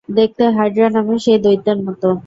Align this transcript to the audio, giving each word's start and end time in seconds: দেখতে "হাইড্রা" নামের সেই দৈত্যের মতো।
দেখতে 0.09 0.43
"হাইড্রা" 0.51 0.87
নামের 0.89 1.19
সেই 1.25 1.39
দৈত্যের 1.39 1.77
মতো। 1.85 2.09